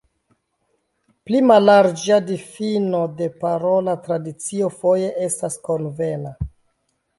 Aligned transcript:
Pli 1.29 1.41
mallarĝa 1.51 2.17
difino 2.31 3.03
de 3.21 3.29
parola 3.45 3.95
tradicio 4.09 4.73
foje 4.81 5.15
estas 5.29 5.63
konvena. 5.71 6.37